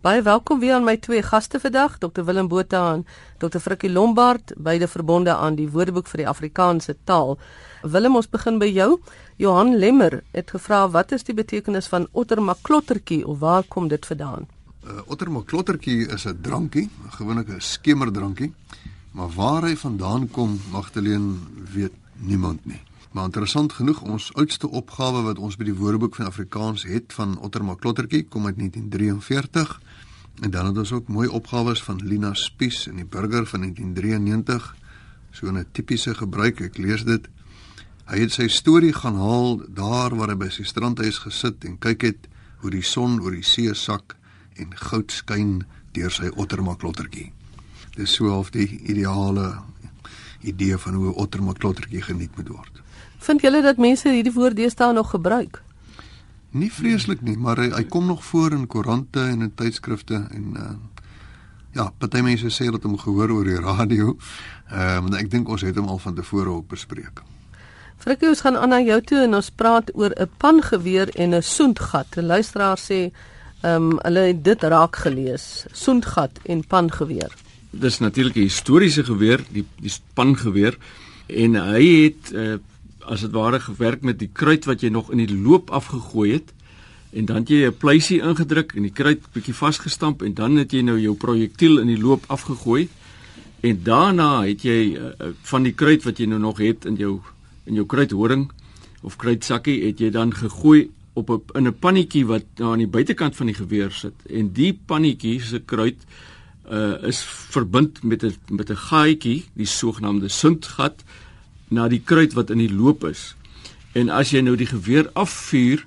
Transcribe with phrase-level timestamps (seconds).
[0.00, 3.02] Baie welkom weer aan my twee gaste vandag, Dr Willem Botha en
[3.36, 7.36] Dr Frikkie Lombard, beide verbonde aan die Woordeboek vir die Afrikaanse taal.
[7.82, 8.96] Willem, ons begin by jou.
[9.36, 14.48] Johan Lemmer het gevra wat is die betekenis van ottermaklottertjie of waar kom dit vandaan?
[14.80, 16.88] Uh, ottermaklottertjie is 'n drankie,
[17.20, 18.54] gewoonlik 'n skemerdrankie,
[19.12, 21.36] maar waar hy vandaan kom, Magdalene
[21.74, 22.80] weet niemand nie.
[23.10, 27.38] Maar interessant genoeg, ons oudste opgawe wat ons by die Woordeboek van Afrikaans het van
[27.42, 29.80] Ottermaklottertjie kom uit 1943.
[30.40, 34.76] En dan het ons ook mooi opgawes van Lina Spies in die Burger van 1993.
[35.30, 37.28] So 'n tipiese gebruik, ek lees dit.
[38.04, 42.02] Hy het sy storie gaan haal daar waar hy by sy strandhuis gesit en kyk
[42.02, 44.16] het hoe die son oor die see sak
[44.56, 47.32] en goud skyn deur sy ottermaklottertjie.
[47.96, 49.62] Dis so half die ideale
[50.40, 52.82] idee van hoe 'n ottermaklottertjie geniet moet word.
[53.18, 55.62] Vind julle dat mense hierdie woord deesdae nog gebruik?
[56.50, 60.56] Nie vreeslik nie, maar hy, hy kom nog voor in koerante en in tydskrifte en
[60.56, 60.70] uh
[61.74, 64.16] ja, party mense sê dat hom gehoor oor die radio.
[64.70, 67.22] Ehm uh, ek dink ons het hom al van tevore ook bespreek.
[68.00, 71.42] Frikkie, ons gaan aan na jou toe en ons praat oor 'n pangeweer en 'n
[71.42, 72.16] soentgat.
[72.16, 73.12] 'n Luisteraar sê
[73.62, 77.30] ehm um, hulle het dit raak gelees, soentgat en pangeweer.
[77.70, 80.78] Dis natuurlik 'n historiese geweer, die die pangeweer
[81.26, 82.58] en hy het uh,
[83.10, 86.52] as dit ware gewerk met die kruit wat jy nog in die loop afgegooi het
[87.10, 90.82] en dan jy 'n pleisie ingedruk en die kruit bietjie vasgestamp en dan het jy
[90.82, 92.88] nou jou projektiel in die loop afgegooi
[93.60, 97.20] en daarna het jy uh, van die kruit wat jy nou nog het in jou
[97.66, 98.50] in jou kruithoring
[99.02, 102.94] of kruitsakkie het jy dan gegooi op 'n in 'n pannetjie wat nou aan die
[102.96, 105.98] buitekant van die geweer sit en die pannetjie se kruit
[106.70, 111.04] uh, is verbind met 'n met 'n gaatjie die sogenaamde suntgat
[111.70, 113.34] na die kruit wat in die loop is.
[113.94, 115.86] En as jy nou die geweer afvuur,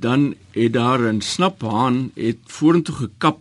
[0.00, 3.40] dan het daar 'n snaphaan het vorentoe gekap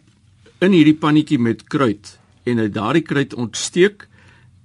[0.59, 4.07] in hierdie pannetjie met kruit en het daardie kruit ontsteek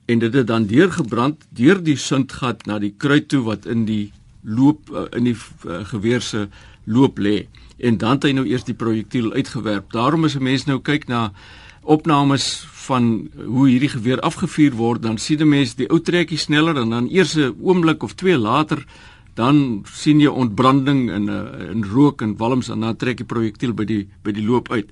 [0.05, 4.13] en dit het dan deurgebrand deur die sintgat na die kruit toe wat in die
[4.43, 6.49] loop eh, in die uh, geweer se
[6.85, 7.47] loop lê
[7.79, 9.93] en dan het hy nou eers die projektiel uitgewerp.
[9.93, 11.33] Daarom is 'n mens nou kyk na
[11.85, 16.77] opnames van hoe hierdie geweer afgevuur word, dan sien 'n mens die ou trekkie sneller
[16.77, 18.85] en dan eers 'n oomblik of twee later
[19.35, 23.27] dan sien jy ontbranding in 'n eh, in rook en walms en dan trek die
[23.27, 24.91] projektiel by die by die loop uit.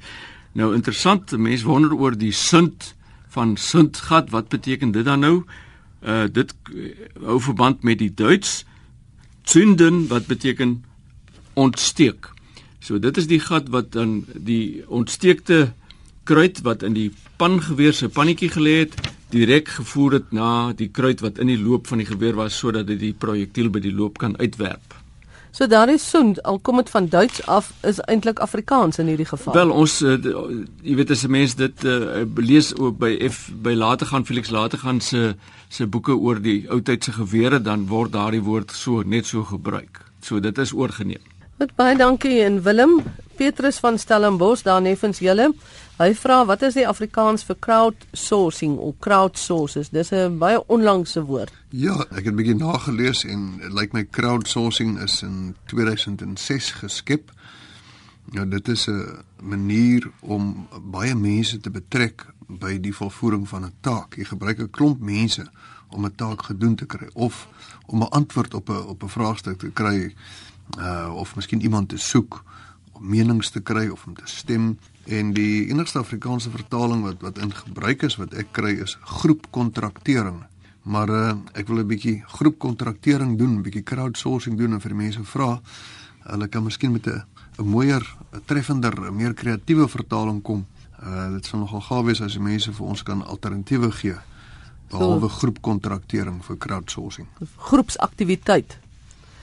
[0.52, 2.94] Nou interessant, mense wonder oor die sint
[3.28, 5.44] van sintgat, wat beteken dit dan nou?
[6.02, 6.54] Uh dit
[7.24, 8.64] hou verband met die Duits
[9.42, 10.84] zünden wat beteken
[11.54, 12.30] ontsteek.
[12.80, 15.72] So dit is die gat wat dan die ontsteekte
[16.24, 18.96] kruit wat in die pangeweer se pannetjie gelê het,
[19.32, 22.86] direk gevoer het na die kruit wat in die loop van die geweer was sodat
[22.86, 24.98] dit die projektiel by die loop kan uitwerp.
[25.52, 29.28] So daar is soend al kom dit van Duits af is eintlik Afrikaans in hierdie
[29.28, 29.52] geval.
[29.52, 30.14] Wel ons uh,
[30.80, 34.48] jy weet as 'n mens dit uh, lees ook by F by later gaan Felix
[34.50, 35.34] later gaan se
[35.68, 40.00] se boeke oor die ou tydse gewere dan word daardie woord so net so gebruik.
[40.20, 41.20] So dit is oorgeneem.
[41.58, 43.02] Met baie dankie en Willem
[43.36, 45.52] Petrus van Stellenbosch daar neffens julle.
[46.02, 49.92] Hy vra wat is die Afrikaans vir crowdsourcing of crowdsources?
[49.94, 51.52] Dis 'n baie onlangse woord.
[51.68, 57.30] Ja, ek het 'n bietjie nagelees en dit lyk my crowdsourcing is in 2006 geskep.
[58.32, 63.74] Ja, dit is 'n manier om baie mense te betrek by die volvoering van 'n
[63.80, 64.16] taak.
[64.16, 65.46] Jy gebruik 'n klomp mense
[65.90, 67.48] om 'n taak gedoen te kry of
[67.86, 70.14] om 'n antwoord op 'n op 'n vraagstuk te kry
[70.78, 72.42] uh of miskien iemand te soek
[73.02, 77.50] menings te kry of om te stem En die enigste Afrikaanse vertaling wat wat in
[77.54, 80.44] gebruik is wat ek kry is groepkontraktering.
[80.82, 85.24] Maar uh, ek wil 'n bietjie groepkontraktering doen, 'n bietjie crowdsourcing doen en vir mense
[85.24, 85.60] vra
[86.22, 87.22] hulle kan miskien met 'n
[87.58, 90.66] 'n mooier, 'n treffender, 'n meer kreatiewe vertaling kom.
[91.02, 94.16] Uh dit sal nogal gaaf wees as die mense vir ons kan alternatiewe gee
[94.88, 97.26] behalwe groepkontraktering vir crowdsourcing.
[97.56, 98.78] Groepsaktiwiteit.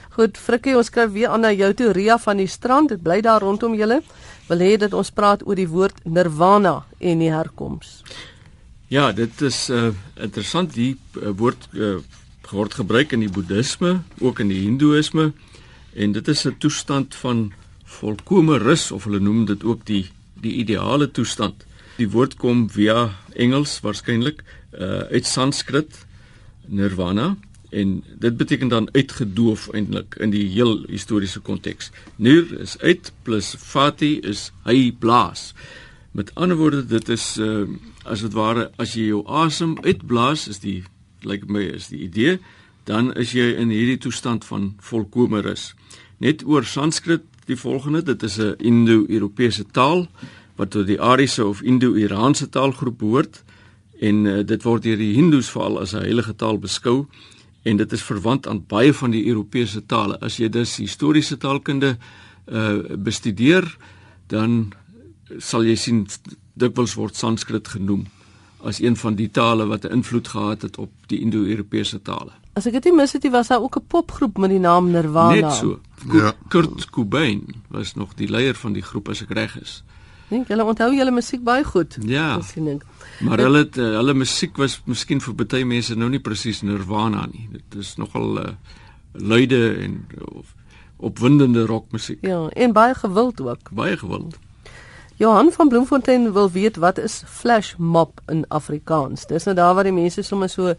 [0.09, 2.89] Goed, Frikkie, ons skryf weer aan na jou toe Ria van die strand.
[2.89, 4.01] Dit bly daar rondom julle
[4.49, 8.00] wil hê dat ons praat oor die woord nirvana en die herkoms.
[8.89, 12.00] Ja, dit is uh, interessant die uh, woord uh,
[12.50, 15.27] word gebruik in die boeddhisme, ook in die hindoeïsme
[15.94, 17.51] en dit is 'n toestand van
[17.85, 20.09] volkomme rus of hulle noem dit ook die
[20.41, 21.65] die ideale toestand.
[21.97, 24.41] Die woord kom via Engels waarskynlik
[24.73, 26.05] uh, uit Sanskrit
[26.65, 27.35] nirvana
[27.69, 31.92] en dit beteken dan uitgedoof eintlik in die heel historiese konteks.
[32.16, 35.54] Nur is uit plus fati is hy blaas.
[36.12, 37.68] Met ander woorde dit is uh,
[38.04, 40.81] as dit ware as jy jou asem uitblaas is die
[41.21, 42.39] lyk like my is die idee
[42.89, 45.74] dan is jy in hierdie toestand van volkomme rus.
[46.18, 50.07] Net oor Sanskrit die volgende dit is 'n Indo-Europese taal
[50.56, 53.44] wat tot die Ariese of Indo-Iraanse taalgroep behoort
[54.00, 57.07] en uh, dit word deur die Hindus veral as 'n heilige taal beskou
[57.69, 60.18] en dit is verwant aan baie van die Europese tale.
[60.25, 61.98] As jy dus historiese taalkunde
[62.50, 63.66] uh bestudeer,
[64.27, 64.71] dan
[65.38, 66.07] sal jy sien
[66.57, 68.07] dikwels word Sanskrit genoem
[68.66, 72.31] as een van die tale wat 'n invloed gehad het op die Indo-Europese tale.
[72.54, 74.92] As ek dit nie mis het nie, was daar ook 'n popgroep met die naam
[74.92, 75.48] Nirvana.
[75.48, 75.80] Net so.
[76.12, 76.33] Ja.
[76.48, 79.83] Kurt Cobain was nog die leier van die groep as ek reg is.
[80.29, 81.97] Dink julle onthou julle musiek baie goed?
[82.05, 82.37] Ja.
[83.25, 87.25] Maar hulle het, uh, hulle musiek was miskien vir baie mense nou nie presies Nirvana
[87.31, 87.47] nie.
[87.51, 88.51] Dit is nogal uh,
[89.13, 90.05] luide en
[90.35, 90.53] of
[90.99, 92.21] opwindende rockmusiek.
[92.21, 93.71] Ja, en baie gewild ook.
[93.71, 94.37] Baie gewild.
[95.19, 99.25] Johan van Bloemfontein wil weet wat is flash mob in Afrikaans.
[99.27, 100.75] Dis nou daar waar die mense sommer so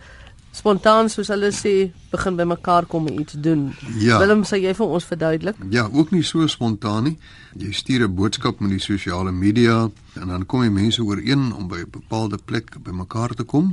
[0.52, 3.70] spontaan soos hulle sê begin by mekaar kom en iets doen.
[4.02, 4.18] Ja.
[4.18, 5.56] Willem, sê jy vir ons verduidelik?
[5.70, 7.16] Ja, ook nie so spontaan nie.
[7.56, 11.68] Jy stuur 'n boodskap met die sosiale media en dan kom die mense ooreen om
[11.68, 13.72] by 'n bepaalde plek by mekaar te kom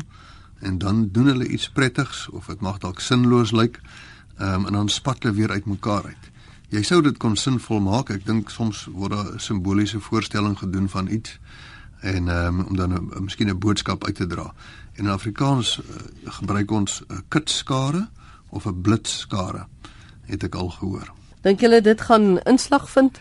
[0.60, 3.82] en dan doen hulle iets prettigs of dit mag dalk sinloos lyk.
[4.38, 6.32] Ehm um, en dan spat hulle weer uitmekaar uit.
[6.70, 8.10] Jy sou dit kon sinvol maak.
[8.10, 11.40] Ek dink soms word daar 'n simboliese voorstelling gedoen van iets
[12.00, 14.54] en um, om dan 'n miskien 'n boodskap uit te dra.
[14.94, 15.86] En in Afrikaans uh,
[16.24, 18.08] gebruik ons 'n kitskare
[18.50, 19.68] of 'n blitskare
[20.26, 21.14] het ek al gehoor.
[21.42, 23.20] Dink julle dit gaan inslag vind?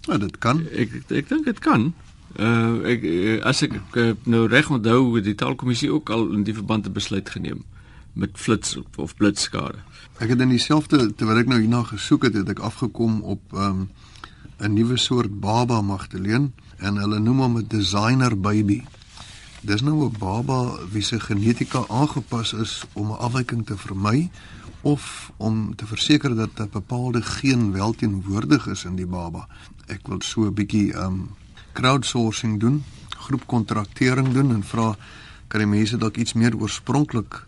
[0.00, 0.68] Ja, dit kan.
[0.70, 1.94] Ek ek dink dit kan.
[2.38, 3.04] Uh ek
[3.44, 6.92] as ek, ek nou reg onthou het die taalkommissie ook al in die verband 'n
[6.92, 7.64] besluit geneem
[8.12, 9.78] met flits of blitskare.
[10.18, 13.84] Ek het in dieselfde terwyl ek nou hierna gesoek het, het ek afgekom op ehm,
[14.62, 18.84] 'n nuwe soort baba magteleen en hulle noem hom 'n designer baby.
[19.60, 24.30] Dis nou 'n baba wie se genetika aangepas is om 'n afwyking te vermy
[24.82, 29.48] of om te verseker dat 'n bepaalde geen wel teenwoordig is in die baba.
[29.86, 31.30] Ek wil so 'n bietjie um
[31.72, 34.96] crowdsourcing doen, groepkontraktering doen en vra
[35.48, 37.46] kan die mense dalk iets meer oorspronklik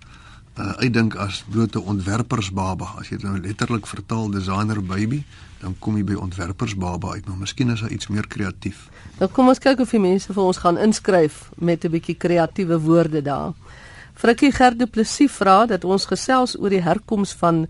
[0.58, 2.94] uh, uitdink as blote ontwerpersbaba.
[2.98, 5.22] As jy dit nou letterlik vertaal designer baby,
[5.62, 8.88] dan kom jy by ontwerpersbaba uit, maar miskien is daar iets meer kreatief.
[9.20, 12.78] Nou kom ons kyk of die mense vir ons gaan inskryf met 'n bietjie kreatiewe
[12.80, 13.54] woorde daar.
[14.14, 17.66] Frikkie Gerde Plessis vra dat ons gesels oor die herkoms van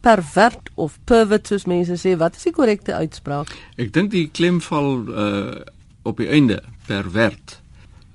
[0.00, 2.16] pervert of pervert soos mense sê.
[2.18, 3.48] Wat is die korrekte uitspraak?
[3.76, 5.62] Ek dink die klem val uh
[6.04, 7.60] op die einde, pervert.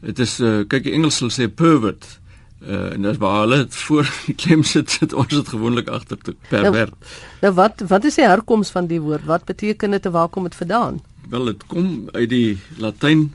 [0.01, 2.19] Dit is uh kyk die Engels sê pervert.
[2.57, 6.33] Uh, en dis waar hulle voor die klem sit sit ons dit gewoonlik agter te
[6.49, 6.95] pervert.
[6.97, 9.27] Nou, nou wat wat is die herkoms van die woord?
[9.29, 10.97] Wat beteken dit en waar kom dit vandaan?
[11.29, 13.27] Wel dit kom uit die Latyn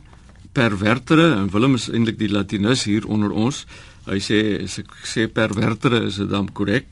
[0.52, 3.64] pervertere en Willem is eintlik die Latinus hier onder ons.
[4.08, 6.90] Hy sê as ek sê pervertere is dit dan korrek.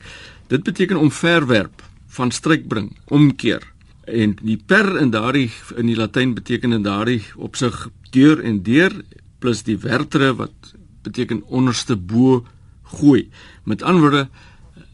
[0.51, 3.63] Dit beteken om verwerp, van stryk bring, omkeer.
[4.07, 5.49] En die per in daardie
[5.79, 8.95] in die Latyn beteken in daardie opsig deur en deur
[9.39, 12.45] plus die vertere wat beteken onderste bo
[12.83, 13.29] gooi.
[13.63, 14.27] Met ander woorde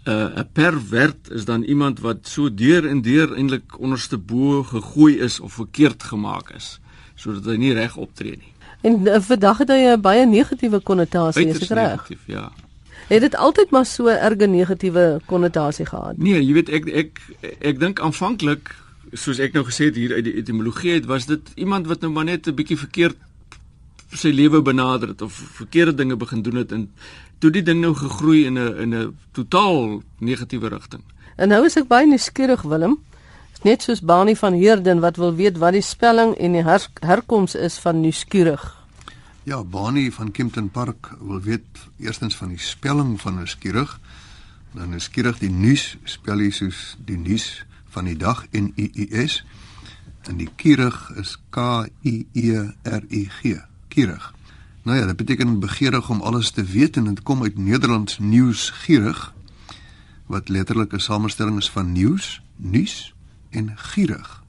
[0.08, 4.64] uh, 'n uh, pervert is dan iemand wat so deur en deur eintlik onderste bo
[4.64, 6.80] gegooi is of verkeerd gemaak is
[7.16, 8.54] sodat hy nie reg optree nie.
[8.82, 11.90] En uh, vandag het hy 'n baie negatiewe konnotasie, is dit reg?
[11.90, 12.52] Negatief, ja.
[13.08, 16.18] Het dit altyd maar so erge negatiewe konnotasie gehad?
[16.18, 17.22] Nee, jy weet ek ek,
[17.60, 18.76] ek dink aanvanklik
[19.14, 22.12] soos ek nou gesê het hier uit die etimologie het was dit iemand wat nou
[22.12, 23.18] maar net 'n bietjie verkeerd
[24.16, 26.88] sy lewe benader het of verkeerde dinge begin doen het en
[27.40, 31.04] toe die ding nou gegroei in 'n in 'n totaal negatiewe rigting.
[31.36, 32.98] En nou is ek baie nuuskierig Willem.
[33.64, 37.56] Net soos Bani van Heerden wat wil weet wat die spelling en die her herkoms
[37.56, 38.76] is van nuuskierig.
[39.44, 41.66] Ja, Bani van Kempton Park wil weet
[42.00, 44.00] eerstens van die spelling van nuuskierig.
[44.72, 49.28] Dan nuuskierig die nuus spel jy soos die nuus van die dag N U U
[49.28, 49.44] S
[50.28, 53.58] en die kierig is K I E R I G
[53.98, 54.34] nuuskierig.
[54.84, 59.34] Nou ja, dit beteken begeerig om alles te weet en dit kom uit Nederlands nuusgierig
[60.26, 63.14] wat letterlik 'n samestelling is van nuus, nuus
[63.50, 64.44] en gierig.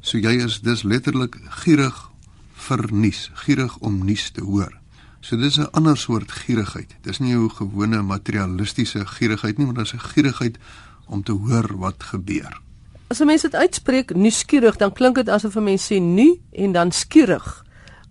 [0.00, 2.10] So jy is dis letterlik gierig
[2.54, 4.78] vir nuus, gierig om nuus te hoor.
[5.20, 6.96] So dis 'n ander soort gierigheid.
[7.02, 10.58] Dis nie jou gewone materialistiese gierigheid nie, maar dis 'n gierigheid
[11.06, 12.60] om te hoor wat gebeur.
[13.08, 16.72] As 'n mens dit uitspreek nuuskierig, dan klink dit asof 'n mens sê nu en
[16.72, 17.64] dan skierig.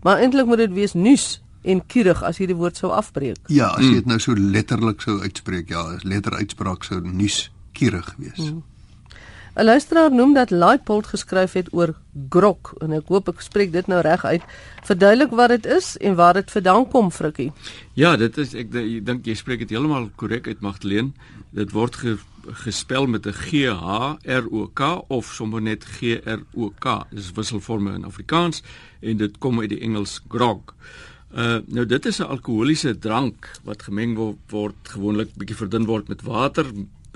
[0.05, 3.39] Maar eintlik moet dit wees nuus en kierig as jy die woord sou afbreek.
[3.51, 8.07] Ja, as jy dit nou so letterlik sou uitspreek, ja, as letteruitspraak sou nuus kierig
[8.17, 8.39] wees.
[8.39, 8.63] Hmm.
[9.59, 11.91] 'n Luisteraar noem dat Leipold geskryf het oor
[12.29, 14.43] grok en ek hoop ek spreek dit nou reg uit.
[14.87, 17.51] Verduidelik wat dit is en waar dit vandaan kom, Frikkie.
[17.93, 18.71] Ja, dit is ek,
[19.05, 21.11] dink jy spreek dit heeltemal korrek uit Magdalene.
[21.51, 22.17] Dit word ge,
[22.63, 27.03] gespel met 'n G H R O K of sommer net G R O K.
[27.11, 28.63] Dis wisselforme in Afrikaans
[29.01, 30.73] en dit kom uit die Engels grog.
[31.35, 36.07] Uh nou dit is 'n alkoholiese drank wat gemeng word, word gewoonlik bietjie verdun word
[36.07, 36.65] met water,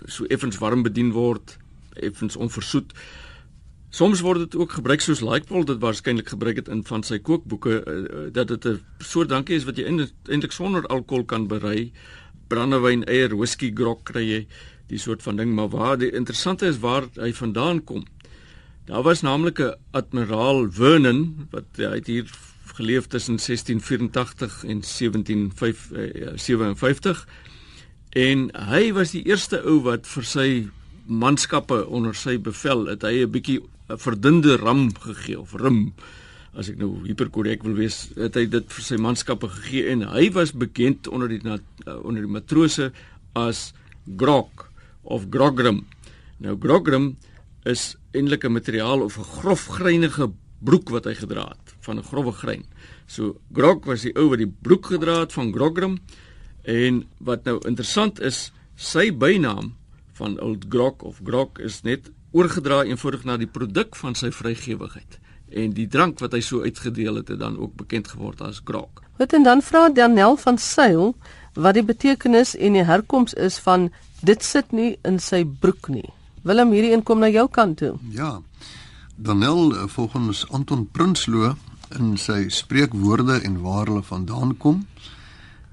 [0.06, 1.58] so effens warm bedien word,
[1.94, 2.94] effens onversoet.
[3.94, 7.84] Soms word dit ook gebruik soos Likepool dit waarskynlik gebruik het in van sy kookboeke
[7.86, 11.92] uh, dat dit 'n soort drankie is wat jy eintlik sonder alkohol kan berei.
[12.48, 14.48] Brandewyn, eier, whisky, grog kry jy
[14.88, 18.04] die soort van ding, maar waar die interessante is waar hy vandaan kom.
[18.86, 22.26] Daar was naamlik 'n admiraal Vernon wat hy het hier
[22.74, 27.28] geleef tussen 1684 en 1757
[28.10, 30.70] en hy was die eerste ou wat vir sy
[31.06, 35.94] manskappe onder sy bevel het hy 'n bietjie 'n verdunde ram gegee of rum
[36.54, 40.30] as ek nou hiperkorrek wil wees het hy dit vir sy manskappe gegee en hy
[40.32, 41.42] was bekend onder die
[42.04, 42.92] onder die matrose
[43.36, 43.74] as
[44.18, 44.70] grog
[45.04, 45.86] of grogrum
[46.40, 47.18] nou grogrum
[47.66, 50.32] is eintlik 'n materiaal of 'n grofgreinige
[50.64, 52.64] broek wat hy gedra het van 'n grouwe grein.
[53.08, 56.00] So Grog was die ou wat die broek gedra het van Grogram
[56.64, 59.76] en wat nou interessant is, sy bynaam
[60.14, 65.20] van Old Grog of Grog is net oorgedra eenvoudig na die produk van sy vrygewigheid
[65.54, 69.02] en die drank wat hy so uitgedeel het het dan ook bekend geword as Grog.
[69.22, 71.14] Wat en dan vra Daniel van Sail
[71.54, 73.92] wat die betekenis en die herkoms is van
[74.26, 76.08] dit sit nie in sy broek nie.
[76.42, 77.94] Willem hierdie een kom na jou kant toe.
[78.10, 78.40] Ja.
[79.16, 81.54] Danel eh, volgens Anton Prinsloo
[82.00, 84.88] in sy spreekwoorde en waar hulle vandaan kom,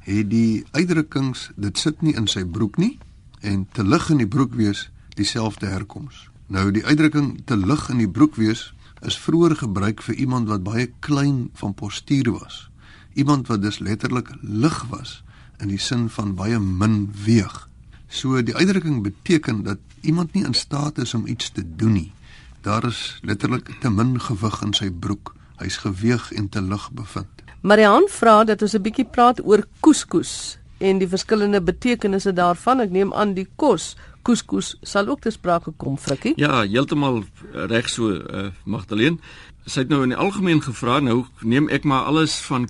[0.04, 2.98] het die uitdrukkings dit sit nie in sy broek nie
[3.40, 6.28] en te lig in die broek wees dieselfde herkoms.
[6.46, 8.70] Nou die uitdrukking te lig in die broek wees
[9.06, 12.68] is vroeër gebruik vir iemand wat baie klein van postuur was.
[13.14, 15.22] Iemand wat dus letterlik lig was
[15.60, 17.68] in die sin van baie min weeg.
[18.08, 22.12] So die uitdrukking beteken dat iemand nie in staat is om iets te doen nie.
[22.60, 25.34] Daar is letterlik te min gewig in sy broek.
[25.60, 27.44] Hy's geweeg en te lig bevind.
[27.60, 32.80] Marian vra dat ons 'n bietjie praat oor couscous en die verskillende betekenisse daarvan.
[32.80, 33.94] Ek neem aan die kos
[34.26, 36.34] couscous sal ook te sprake kom, Frikkie.
[36.36, 37.22] Ja, heeltemal
[37.70, 39.16] reg so, uh, Magdalene.
[39.64, 42.68] Sy het nou in die algemeen gevra, nou neem ek maar alles van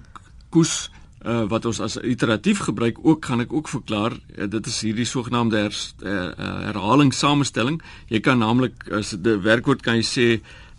[0.54, 0.90] koes
[1.24, 5.08] uh, wat ons as iteratief gebruik ook gaan ek ook verklaar uh, dit is hierdie
[5.08, 6.30] sogenaamde her, uh,
[6.70, 7.80] herhaling samestelling
[8.12, 10.26] jy kan naamlik as die werkwoord kan jy sê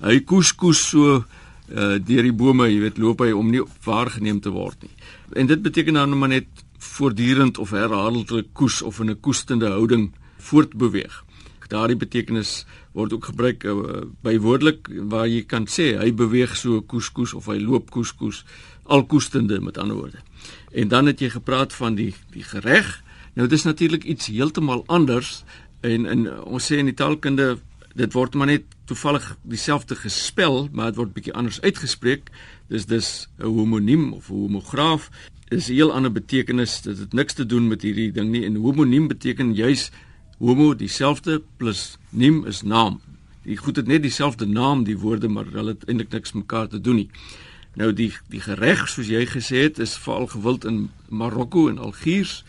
[0.01, 4.41] hy koes koes so uh, deur die bome jy weet loop hy om nie waargeneem
[4.41, 4.93] te word nie
[5.41, 10.11] en dit beteken dan maar net voortdurend of herhaaldelik koes of in 'n koestende houding
[10.37, 11.23] voortbeweeg
[11.71, 17.11] daardie betekenis word ook gebruik uh, bywoordelik waar jy kan sê hy beweeg so koes
[17.11, 18.43] koes of hy loop koes koes
[18.83, 20.19] al koestende met ander woorde
[20.71, 23.03] En dan het jy gepraat van die die gereg.
[23.33, 25.43] Nou dis natuurlik iets heeltemal anders
[25.81, 27.57] en in ons sê in die taalkunde
[27.95, 32.31] dit word maar net toevallig dieselfde gespel, maar dit word bietjie anders uitgespreek.
[32.67, 35.09] Dis dis 'n homoniem of homograaf
[35.51, 36.81] is 'n heel ander betekenis.
[36.81, 38.45] Dit het niks te doen met hierdie ding nie.
[38.45, 39.91] En homoniem beteken juis
[40.37, 43.01] homo dieselfde plus nim is naam.
[43.43, 46.81] Die goed het net dieselfde naam die woorde, maar hulle het eintlik niks mekaar te
[46.81, 47.09] doen nie.
[47.75, 52.43] Nou die die gereg soos jy gesê het is veral gewild in Marokko en Algiers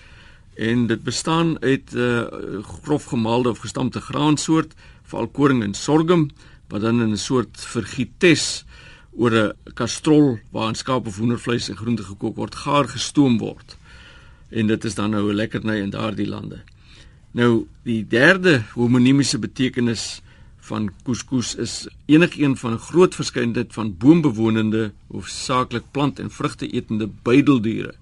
[0.54, 5.74] en dit bestaan uit 'n uh, eh, grof gemaalde of gestampte graansoort, veral koring en
[5.74, 6.30] sorghum
[6.68, 8.64] wat dan in 'n soort vergietes
[9.16, 13.76] oor 'n kastrol waarin skaap of hoendervleis en groente gekook word, gaar gestoom word.
[14.50, 16.62] En dit is dan nou 'n lekkerny in daardie lande.
[17.32, 20.22] Nou die derde homonimiese betekenis
[20.62, 26.70] van couscous is enigiemand van 'n groot verskeidenheid van boombewonende of saaklik plant en vrugte
[26.70, 27.94] etende buideldiere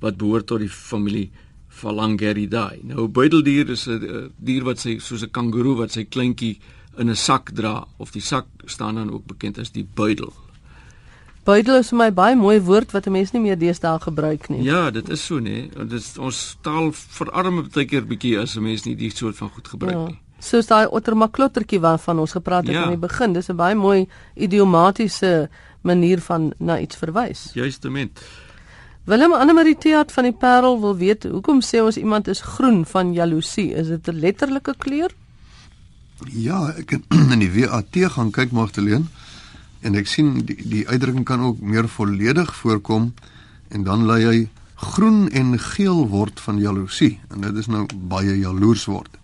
[0.00, 1.30] wat behoort tot die familie
[1.68, 2.78] Phalangeridae.
[2.82, 6.58] Nou 'n buideldier is 'n dier wat sy soos 'n kangoeroe wat sy kleintjie
[6.98, 10.43] in 'n sak dra of die sak staan dan ook bekend as die buidel.
[11.44, 14.62] Buidel is vir my baie mooi woord wat 'n mens nie meer deesdae gebruik nie.
[14.62, 15.68] Ja, dit is so nê.
[15.70, 19.50] Dit is ons taal verarm baie keer bietjie as 'n mens nie die soort van
[19.50, 20.06] goed gebruik ja.
[20.06, 22.84] nie soos daai ottermaklottertjie waarvan ons gepraat het ja.
[22.84, 23.32] aan die begin.
[23.32, 25.48] Dis 'n baie mooi idiomatiese
[25.82, 27.50] manier van na iets verwys.
[27.54, 28.20] Juistement.
[29.04, 33.12] Willem Annemarie Theat van die Parel wil weet hoekom sê ons iemand is groen van
[33.12, 33.74] jaloesie?
[33.74, 35.10] Is dit 'n letterlike kleur?
[36.32, 37.00] Ja, ek
[37.34, 39.04] in die WAT gaan kyk Magdalene
[39.84, 43.12] en ek sien die, die uitdrukking kan ook meer volledig voorkom
[43.68, 44.38] en dan lê hy
[44.74, 49.20] groen en geel word van jaloesie en dit is nou baie jaloers word.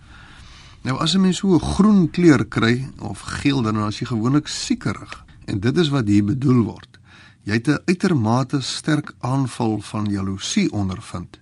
[0.85, 4.49] Nou as 'n mens so 'n groen kleur kry of geel dan as jy gewoonlik
[4.49, 5.25] siekerig.
[5.45, 6.99] En dit is wat hier bedoel word.
[7.45, 11.39] Jy het 'n uitermate sterk aanval van jaloesie ondervind,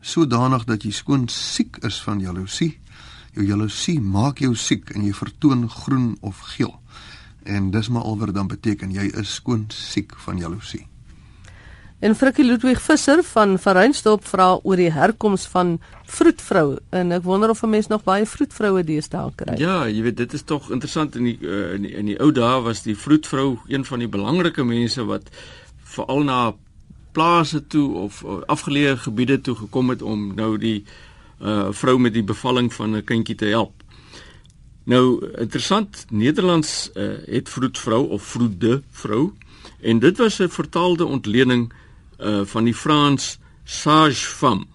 [0.00, 2.78] sodanig dat jy skoon siek is van jaloesie.
[3.32, 6.80] Jou jaloesie maak jou siek en jy vertoon groen of geel.
[7.46, 10.86] En dis maar alwer dan beteken jy is skoon siek van jaloesie.
[11.98, 17.50] En Frikkie Ludwig Visser van Vereinstop vra oor die herkoms van vroedvrou en ek wonder
[17.50, 19.54] of 'n mens nog baie vroedvroue deesdae kry.
[19.58, 22.32] Ja, jy weet dit is tog interessant in die uh, in die, in die ou
[22.32, 25.30] dae was die vroedvrou een van die belangrike mense wat
[25.84, 26.54] veral na
[27.12, 30.84] plase toe of uh, afgeleë gebiede toe gekom het om nou die
[31.40, 33.72] uh, vrou met die bevalling van 'n kindjie te help.
[34.86, 39.32] Nou interessant, Nederlands uh, het vroedvrou of vroede vrou
[39.80, 41.72] en dit was 'n vertaalde ontleding
[42.20, 44.66] uh van die Frans sage femme.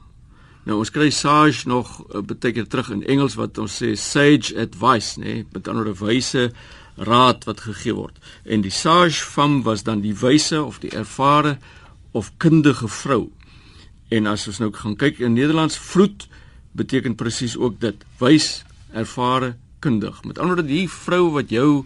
[0.63, 5.19] Nou ons kry sage nog uh, beteken terug in Engels wat ons sê sage advice,
[5.19, 6.51] nê, nee, met ander wyse
[6.95, 8.17] raad wat gegee word.
[8.43, 11.57] En die sage femme was dan die wyse of die ervare
[12.11, 13.31] of kundige vrou.
[14.09, 16.27] En as ons nou gaan kyk in Nederlands vroed
[16.71, 18.63] beteken presies ook dit, wys,
[18.93, 20.23] ervare, kundig.
[20.23, 21.85] Met ander woorde die vrou wat jou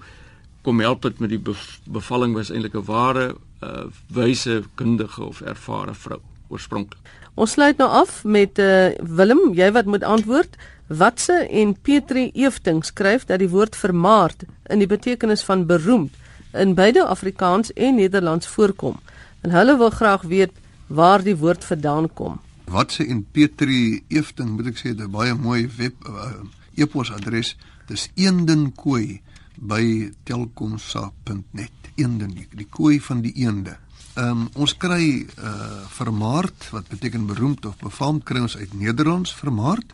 [0.66, 1.42] kom help het met die
[1.86, 7.02] bevalling was eintlik 'n ware uh, wyse kundige of ervare vrou oorspronklik.
[7.36, 10.56] Ons sluit nou af met uh, Willem, jy wat moet antwoord.
[10.88, 16.14] Watse en Petri Eefting skryf dat die woord vermaard in die betekenis van beroemd
[16.54, 19.00] in beide Afrikaans en Nederlands voorkom.
[19.42, 20.52] En hulle wil graag weet
[20.88, 22.40] waar die woord vandaan kom.
[22.66, 26.32] Watse en Petri Eefting, moet ek sê, 'n baie mooi web uh,
[26.76, 27.56] e-posadres.
[27.88, 29.22] Dis eendenkooi
[29.56, 31.72] by telkomsa.net.
[31.96, 33.78] Eenden, die kooi van die eende.
[34.16, 39.32] Ehm um, ons kry uh vermaard wat beteken beroemd of befaamd kry ons uit Nederlands
[39.36, 39.94] vermaard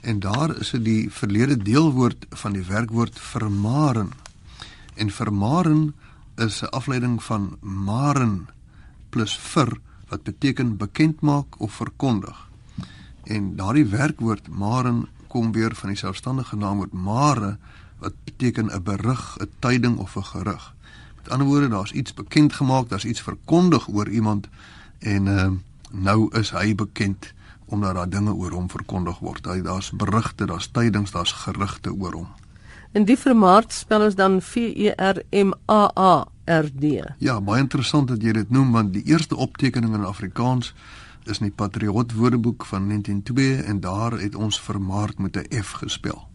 [0.00, 4.10] en daar is dit die verlede deelwoord van die werkwoord vermaren.
[4.94, 5.94] En vermaren
[6.36, 8.48] is 'n afleiding van maren
[9.10, 9.78] plus vir
[10.08, 12.48] wat beteken bekend maak of verkondig.
[13.24, 17.56] En daardie werkwoord maren kom weer van die selfstandige naamwoord mare
[18.00, 20.74] wat beteken 'n berig, 'n tyding of 'n gerug.
[21.16, 24.48] Met ander woorde, daar's iets bekend gemaak, daar's iets verkondig oor iemand
[24.98, 25.50] en uh,
[25.90, 29.46] nou is hy bekend omdat daar dinge oor hom verkondig word.
[29.46, 32.28] Hy daar's berigte, daar's tydings, daar's gerugte oor hom.
[32.92, 37.02] En die vermaard spel ons dan V E R M A A R D.
[37.18, 40.74] Ja, baie interessant dat jy dit noem want die eerste optekening in Afrikaans
[41.28, 45.72] is in die Patriot Woordeboek van 1902 en daar het ons vermaard met 'n F
[45.82, 46.28] gespel.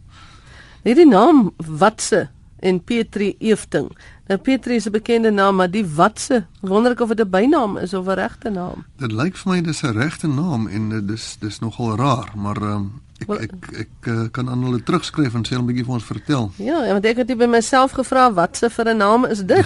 [0.84, 3.98] Hierdie naam Watse en Petri Eefting.
[4.28, 7.78] Nou Petri is 'n bekende naam, maar die Watse, wonder ek of dit 'n bynaam
[7.78, 8.86] is of 'n regte naam.
[8.98, 13.02] Dit lyk vir my dis 'n regte naam en dis dis nogal raar, maar um,
[13.22, 16.04] ek, ek ek ek uh, kan aan hulle terugskryf en sê 'n bietjie vir ons
[16.04, 16.52] vertel.
[16.70, 19.66] Ja, want ek het dit by myself gevra, Watse vir 'n naam is dit?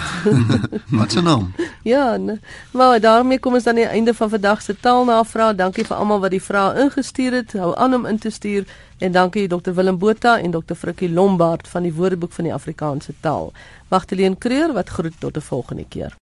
[0.98, 1.52] Wat 'n naam?
[1.92, 2.40] Ja, nee.
[2.72, 5.56] maar daarmee kom ons dan aan die einde van vandag se taalnavraag.
[5.56, 7.52] Dankie vir almal wat die vrae ingestuur het.
[7.52, 8.64] Hou aan om in te stuur
[8.98, 13.14] en dankie Dr Willem Botha en Dr Frikkie Lombard van die Woordeboek van die Afrikaanse
[13.20, 13.52] taal.
[13.88, 16.16] Magdalene Kreur wat groet tot 'n volgende keer.